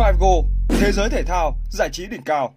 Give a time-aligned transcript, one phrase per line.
[0.00, 2.54] 5Go, thế giới thể thao, giải trí đỉnh cao.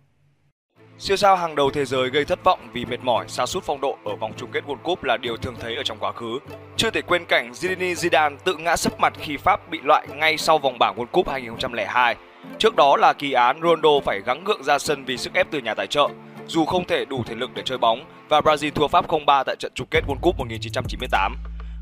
[1.00, 3.82] Siêu sao hàng đầu thế giới gây thất vọng vì mệt mỏi, sa sút phong
[3.82, 6.40] độ ở vòng chung kết World Cup là điều thường thấy ở trong quá khứ.
[6.78, 10.38] Chưa thể quên cảnh Zinedine Zidane tự ngã sấp mặt khi Pháp bị loại ngay
[10.38, 12.16] sau vòng bảng World Cup 2002.
[12.60, 15.60] Trước đó là kỳ án Ronaldo phải gắng gượng ra sân vì sức ép từ
[15.60, 16.08] nhà tài trợ,
[16.48, 19.56] dù không thể đủ thể lực để chơi bóng và Brazil thua Pháp 0-3 tại
[19.60, 21.38] trận chung kết World Cup 1998.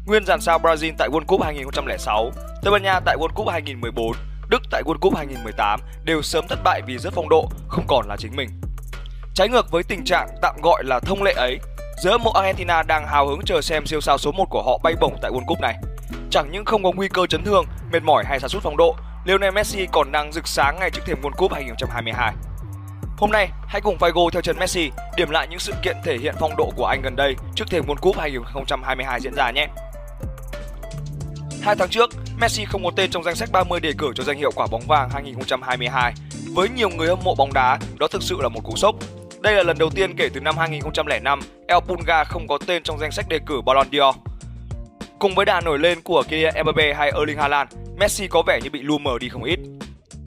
[0.05, 2.31] Nguyên dàn sao Brazil tại World Cup 2006,
[2.61, 4.11] Tây Ban Nha tại World Cup 2014,
[4.51, 8.07] Đức tại World Cup 2018 đều sớm thất bại vì rất phong độ, không còn
[8.07, 8.49] là chính mình.
[9.33, 11.59] Trái ngược với tình trạng tạm gọi là thông lệ ấy,
[12.03, 14.93] giữa mộ Argentina đang hào hứng chờ xem siêu sao số 1 của họ bay
[15.01, 15.75] bổng tại World Cup này.
[16.29, 18.95] Chẳng những không có nguy cơ chấn thương, mệt mỏi hay sa sút phong độ,
[19.25, 22.33] Lionel Messi còn đang rực sáng ngay trước thềm World Cup 2022.
[23.17, 26.35] Hôm nay, hãy cùng Figo theo chân Messi điểm lại những sự kiện thể hiện
[26.39, 29.67] phong độ của anh gần đây trước thềm World Cup 2022 diễn ra nhé.
[31.61, 34.37] Hai tháng trước, Messi không có tên trong danh sách 30 đề cử cho danh
[34.37, 36.13] hiệu quả bóng vàng 2022.
[36.53, 38.95] Với nhiều người hâm mộ bóng đá, đó thực sự là một cú sốc.
[39.39, 42.99] Đây là lần đầu tiên kể từ năm 2005, El Pulga không có tên trong
[42.99, 44.13] danh sách đề cử Ballon d'Or.
[45.19, 48.69] Cùng với đà nổi lên của Kylian Mbappe hay Erling Haaland, Messi có vẻ như
[48.69, 49.59] bị lu mờ đi không ít.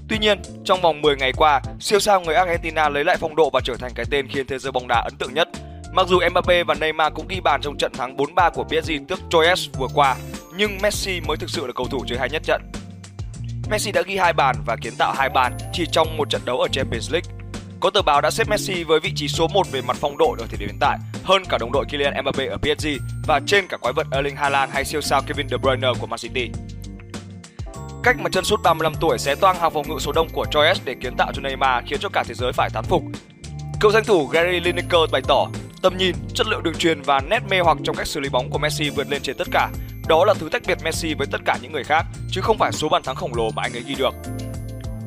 [0.08, 3.50] Tuy nhiên, trong vòng 10 ngày qua, siêu sao người Argentina lấy lại phong độ
[3.50, 5.48] và trở thành cái tên khiến thế giới bóng đá ấn tượng nhất.
[5.92, 9.20] Mặc dù Mbappe và Neymar cũng ghi bàn trong trận thắng 4-3 của PSG trước
[9.30, 10.16] Troyes vừa qua,
[10.56, 12.62] nhưng Messi mới thực sự là cầu thủ chơi hay nhất trận.
[13.70, 16.60] Messi đã ghi hai bàn và kiến tạo hai bàn chỉ trong một trận đấu
[16.60, 17.30] ở Champions League.
[17.80, 20.36] Có tờ báo đã xếp Messi với vị trí số 1 về mặt phong độ
[20.38, 22.88] ở thời điểm hiện tại, hơn cả đồng đội Kylian Mbappe ở PSG
[23.26, 26.18] và trên cả quái vật Erling Haaland hay siêu sao Kevin De Bruyne của Man
[26.18, 26.50] City.
[28.02, 30.80] Cách mà chân sút 35 tuổi sẽ toang hàng phòng ngự số đông của Troyes
[30.84, 33.02] để kiến tạo cho Neymar khiến cho cả thế giới phải thán phục.
[33.80, 35.46] Cựu danh thủ Gary Lineker bày tỏ
[35.82, 38.50] tầm nhìn, chất lượng đường truyền và nét mê hoặc trong cách xử lý bóng
[38.50, 39.70] của Messi vượt lên trên tất cả
[40.08, 42.72] đó là thứ tách biệt Messi với tất cả những người khác, chứ không phải
[42.72, 44.14] số bàn thắng khổng lồ mà anh ấy ghi được.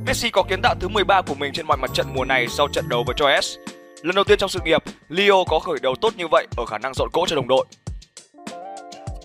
[0.06, 2.68] Messi có kiến tạo thứ 13 của mình trên mọi mặt trận mùa này sau
[2.68, 3.58] trận đấu với Troyes.
[4.02, 6.78] Lần đầu tiên trong sự nghiệp, Leo có khởi đầu tốt như vậy ở khả
[6.78, 7.66] năng dọn cỗ cho đồng đội.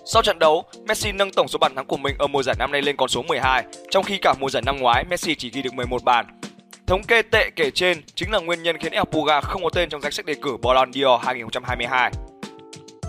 [0.05, 2.71] Sau trận đấu, Messi nâng tổng số bàn thắng của mình ở mùa giải năm
[2.71, 5.61] nay lên con số 12, trong khi cả mùa giải năm ngoái Messi chỉ ghi
[5.61, 6.39] được 11 bàn.
[6.87, 9.89] Thống kê tệ kể trên chính là nguyên nhân khiến El Puga không có tên
[9.89, 12.11] trong danh sách đề cử Ballon d'Or 2022.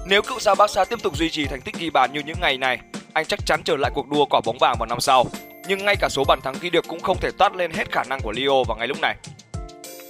[0.06, 2.58] Nếu cựu sao Barca tiếp tục duy trì thành tích ghi bàn như những ngày
[2.58, 2.78] này,
[3.12, 5.26] anh chắc chắn trở lại cuộc đua quả bóng vàng vào năm sau.
[5.68, 8.04] Nhưng ngay cả số bàn thắng ghi được cũng không thể toát lên hết khả
[8.04, 9.16] năng của Leo vào ngay lúc này.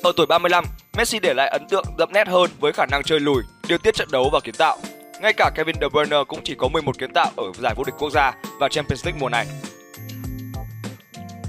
[0.02, 0.64] Ở tuổi 35,
[0.96, 3.94] Messi để lại ấn tượng đậm nét hơn với khả năng chơi lùi, điều tiết
[3.94, 4.78] trận đấu và kiến tạo.
[5.20, 7.94] Ngay cả Kevin De Bruyne cũng chỉ có 11 kiến tạo ở giải vô địch
[7.98, 9.46] quốc gia và Champions League mùa này.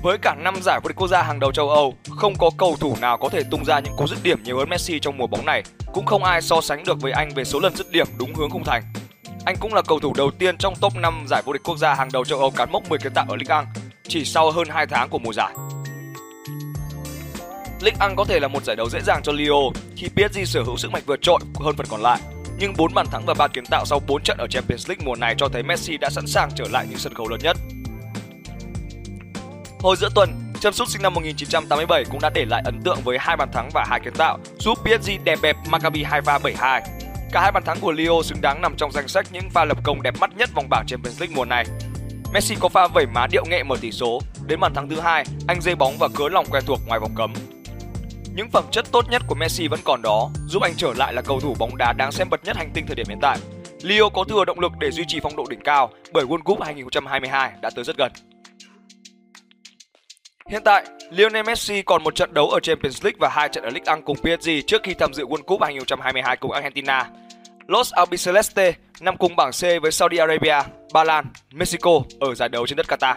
[0.06, 2.76] Với cả năm giải vô địch quốc gia hàng đầu châu Âu, không có cầu
[2.80, 5.28] thủ nào có thể tung ra những cú dứt điểm nhiều hơn Messi trong mùa
[5.28, 8.08] bóng này, cũng không ai so sánh được với anh về số lần dứt điểm
[8.18, 8.84] đúng hướng khung thành.
[9.46, 11.94] Anh cũng là cầu thủ đầu tiên trong top 5 giải vô địch quốc gia
[11.94, 13.64] hàng đầu châu Âu cán mốc 10 kiến tạo ở Ligue 1
[14.08, 15.54] chỉ sau hơn 2 tháng của mùa giải.
[17.82, 20.64] Ligue 1 có thể là một giải đấu dễ dàng cho Leo khi PSG sở
[20.64, 22.20] hữu sức mạnh vượt trội hơn phần còn lại.
[22.60, 25.16] Nhưng 4 bàn thắng và 3 kiến tạo sau 4 trận ở Champions League mùa
[25.16, 27.58] này cho thấy Messi đã sẵn sàng trở lại những sân khấu lớn nhất.
[29.86, 33.18] Hồi giữa tuần, chân sút sinh năm 1987 cũng đã để lại ấn tượng với
[33.20, 36.82] hai bàn thắng và hai kiến tạo, giúp PSG đè bẹp Maccabi Haifa 7-2.
[37.32, 39.78] Cả hai bàn thắng của Leo xứng đáng nằm trong danh sách những pha lập
[39.84, 41.66] công đẹp mắt nhất vòng bảng Champions League mùa này.
[42.34, 45.26] Messi có pha vẩy má điệu nghệ mở tỷ số, đến bàn thắng thứ hai,
[45.48, 47.34] anh dây bóng và cứa lòng quen thuộc ngoài vòng cấm.
[48.36, 51.22] Những phẩm chất tốt nhất của Messi vẫn còn đó, giúp anh trở lại là
[51.22, 53.38] cầu thủ bóng đá đáng xem bật nhất hành tinh thời điểm hiện tại.
[53.82, 56.62] Leo có thừa động lực để duy trì phong độ đỉnh cao bởi World Cup
[56.62, 58.12] 2022 đã tới rất gần.
[60.50, 63.70] Hiện tại, Lionel Messi còn một trận đấu ở Champions League và hai trận ở
[63.70, 67.10] Ligue 1 cùng PSG trước khi tham dự World Cup 2022 cùng Argentina.
[67.68, 70.62] Los Albiceleste nằm cùng bảng C với Saudi Arabia,
[70.94, 73.16] Ba Lan, Mexico ở giải đấu trên đất Qatar.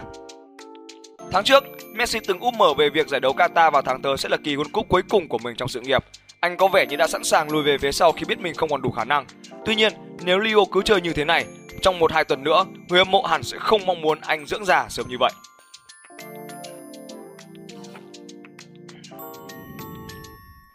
[1.31, 1.63] Tháng trước,
[1.95, 4.55] Messi từng úp mở về việc giải đấu Qatar vào tháng tới sẽ là kỳ
[4.55, 6.05] World Cup cuối cùng của mình trong sự nghiệp.
[6.39, 8.69] Anh có vẻ như đã sẵn sàng lùi về phía sau khi biết mình không
[8.69, 9.25] còn đủ khả năng.
[9.65, 11.45] Tuy nhiên, nếu Leo cứ chơi như thế này,
[11.81, 14.65] trong một hai tuần nữa, người hâm mộ hẳn sẽ không mong muốn anh dưỡng
[14.65, 15.31] già sớm như vậy.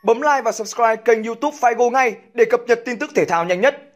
[0.05, 3.45] Bấm like và subscribe kênh YouTube Figo ngay để cập nhật tin tức thể thao
[3.45, 3.91] nhanh nhất.